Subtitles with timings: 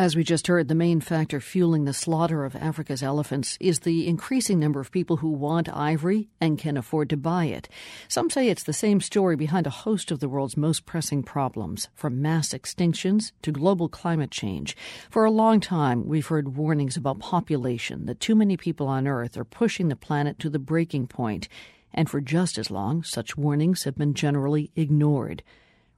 [0.00, 4.08] As we just heard, the main factor fueling the slaughter of Africa's elephants is the
[4.08, 7.68] increasing number of people who want ivory and can afford to buy it.
[8.08, 11.90] Some say it's the same story behind a host of the world's most pressing problems,
[11.94, 14.74] from mass extinctions to global climate change.
[15.10, 19.36] For a long time, we've heard warnings about population, that too many people on Earth
[19.36, 21.46] are pushing the planet to the breaking point.
[21.92, 25.42] And for just as long, such warnings have been generally ignored.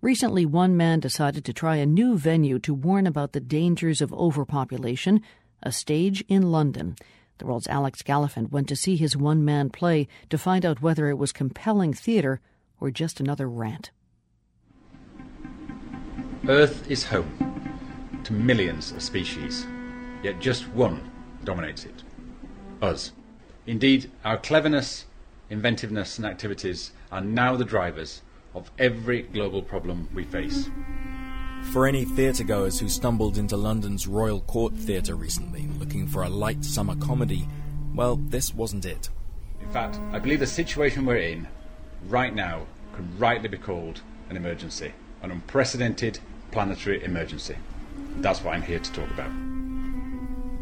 [0.00, 4.12] Recently, one man decided to try a new venue to warn about the dangers of
[4.12, 5.20] overpopulation,
[5.60, 6.94] a stage in London.
[7.38, 11.08] The world's Alex Gallafent went to see his one man play to find out whether
[11.08, 12.40] it was compelling theater
[12.78, 13.90] or just another rant.
[16.46, 19.66] Earth is home to millions of species,
[20.22, 21.10] yet just one
[21.42, 22.04] dominates it
[22.80, 23.10] us.
[23.66, 25.06] Indeed, our cleverness,
[25.50, 28.22] inventiveness, and activities are now the drivers
[28.58, 30.68] of every global problem we face.
[31.72, 36.64] For any theatregoers who stumbled into London's Royal Court Theatre recently looking for a light
[36.64, 37.48] summer comedy,
[37.94, 39.10] well, this wasn't it.
[39.60, 41.48] In fact, I believe the situation we're in
[42.08, 44.00] right now can rightly be called
[44.30, 46.18] an emergency, an unprecedented
[46.50, 47.56] planetary emergency.
[48.16, 49.30] That's what I'm here to talk about.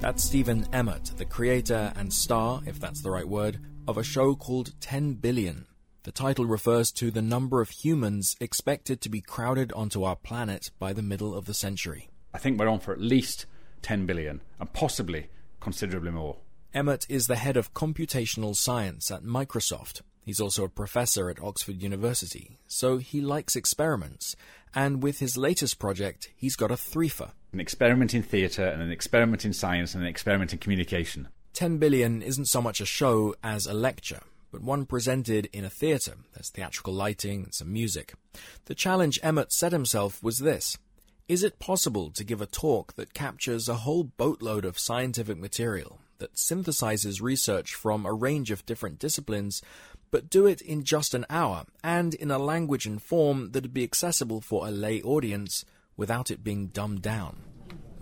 [0.00, 4.34] That's Stephen Emmott, the creator and star, if that's the right word, of a show
[4.34, 5.66] called 10 Billion,
[6.04, 10.70] the title refers to the number of humans expected to be crowded onto our planet
[10.78, 12.08] by the middle of the century.
[12.34, 13.46] I think we're on for at least
[13.82, 15.28] 10 billion, and possibly
[15.60, 16.38] considerably more.
[16.74, 20.00] Emmott is the head of computational science at Microsoft.
[20.24, 24.34] He's also a professor at Oxford University, so he likes experiments.
[24.74, 28.90] And with his latest project, he's got a threefer an experiment in theatre, and an
[28.90, 31.28] experiment in science, and an experiment in communication.
[31.52, 34.22] 10 billion isn't so much a show as a lecture
[34.52, 36.14] but one presented in a theatre.
[36.34, 38.14] There's theatrical lighting and some music.
[38.66, 40.78] The challenge Emmott set himself was this
[41.26, 45.98] Is it possible to give a talk that captures a whole boatload of scientific material,
[46.18, 49.62] that synthesizes research from a range of different disciplines,
[50.10, 53.82] but do it in just an hour and in a language and form that'd be
[53.82, 55.64] accessible for a lay audience
[55.96, 57.42] without it being dumbed down?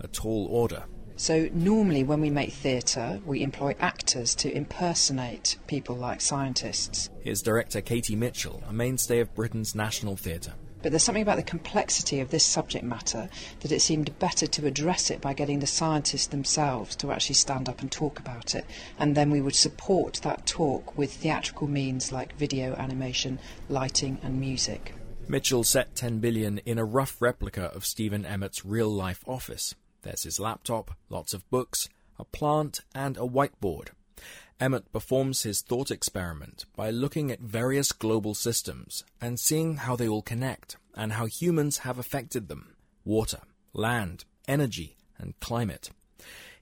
[0.01, 0.83] A tall order.
[1.21, 7.11] So, normally when we make theatre, we employ actors to impersonate people like scientists.
[7.19, 10.53] Here's director Katie Mitchell, a mainstay of Britain's National Theatre.
[10.81, 14.65] But there's something about the complexity of this subject matter that it seemed better to
[14.65, 18.65] address it by getting the scientists themselves to actually stand up and talk about it.
[18.97, 23.37] And then we would support that talk with theatrical means like video, animation,
[23.69, 24.95] lighting, and music.
[25.27, 29.75] Mitchell set 10 billion in a rough replica of Stephen Emmott's real life office.
[30.01, 33.89] There's his laptop, lots of books, a plant, and a whiteboard.
[34.59, 40.07] Emmott performs his thought experiment by looking at various global systems and seeing how they
[40.07, 43.39] all connect and how humans have affected them water,
[43.73, 45.89] land, energy, and climate.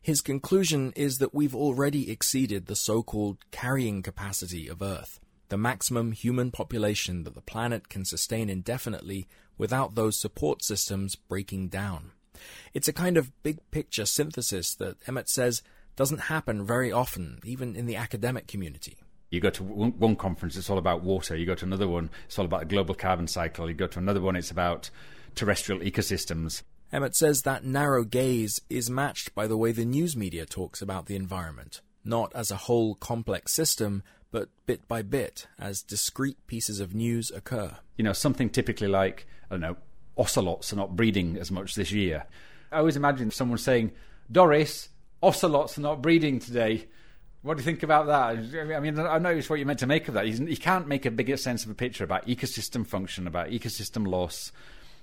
[0.01, 5.19] His conclusion is that we've already exceeded the so called carrying capacity of Earth,
[5.49, 9.27] the maximum human population that the planet can sustain indefinitely
[9.57, 12.11] without those support systems breaking down.
[12.73, 15.61] It's a kind of big picture synthesis that Emmott says
[15.95, 18.97] doesn't happen very often, even in the academic community.
[19.31, 21.35] You go to one conference, it's all about water.
[21.35, 23.69] You go to another one, it's all about the global carbon cycle.
[23.69, 24.89] You go to another one, it's about
[25.35, 26.63] terrestrial ecosystems.
[26.91, 31.05] Emmott says that narrow gaze is matched by the way the news media talks about
[31.05, 34.01] the environment, not as a whole complex system,
[34.31, 37.77] but bit by bit, as discrete pieces of news occur.
[37.97, 39.77] You know, something typically like, I don't know,
[40.19, 42.25] ocelots are not breeding as much this year.
[42.71, 43.91] I always imagine someone saying,
[44.31, 44.89] Doris,
[45.23, 46.85] ocelots are not breeding today.
[47.41, 48.75] What do you think about that?
[48.75, 50.27] I mean, I know it's what you meant to make of that.
[50.27, 54.51] You can't make a bigger sense of a picture about ecosystem function, about ecosystem loss,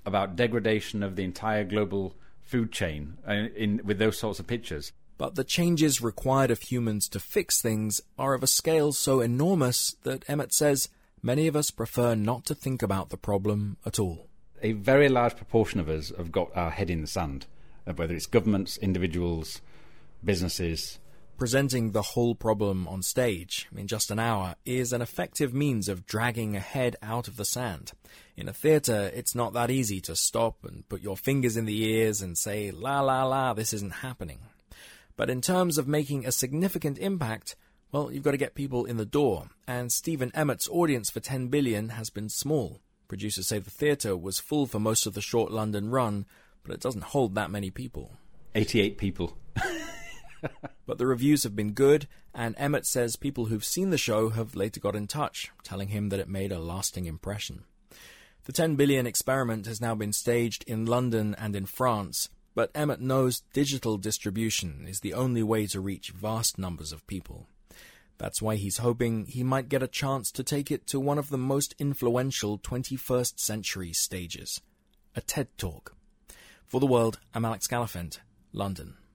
[0.04, 4.92] about degradation of the entire global food chain uh, in, with those sorts of pictures.
[5.18, 9.96] But the changes required of humans to fix things are of a scale so enormous
[10.02, 10.90] that Emmott says
[11.22, 14.28] many of us prefer not to think about the problem at all
[14.62, 17.46] a very large proportion of us have got our head in the sand,
[17.86, 19.60] uh, whether it's governments, individuals,
[20.24, 20.98] businesses.
[21.38, 26.06] Presenting the whole problem on stage in just an hour is an effective means of
[26.06, 27.92] dragging a head out of the sand.
[28.36, 31.84] In a theatre, it's not that easy to stop and put your fingers in the
[31.84, 34.38] ears and say, la la la, this isn't happening.
[35.16, 37.54] But in terms of making a significant impact,
[37.92, 41.48] well, you've got to get people in the door, and Stephen Emmott's audience for 10
[41.48, 42.80] billion has been small.
[43.08, 46.26] Producers say the theatre was full for most of the short London run,
[46.62, 48.12] but it doesn't hold that many people.
[48.54, 49.36] 88 people.
[50.86, 54.56] but the reviews have been good, and Emmott says people who've seen the show have
[54.56, 57.64] later got in touch, telling him that it made a lasting impression.
[58.44, 62.28] The 10 billion experiment has now been staged in London and in France.
[62.54, 67.48] But Emmott knows digital distribution is the only way to reach vast numbers of people.
[68.18, 71.28] That's why he's hoping he might get a chance to take it to one of
[71.28, 74.60] the most influential 21st century stages
[75.14, 75.94] a TED Talk.
[76.66, 78.18] For the World, I'm Alex Gallafent,
[78.52, 78.96] London.